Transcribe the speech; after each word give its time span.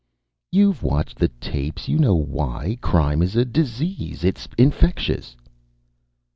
"You've 0.51 0.81
watched 0.81 1.19
the 1.19 1.27
tapes, 1.27 1.87
you 1.87 1.99
know 1.99 2.15
why. 2.15 2.79
Crime 2.81 3.21
is 3.21 3.35
a 3.35 3.45
disease. 3.45 4.23
It's 4.23 4.47
infectious." 4.57 5.35